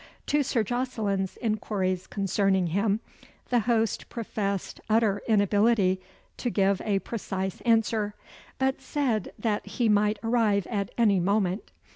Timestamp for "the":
3.51-3.59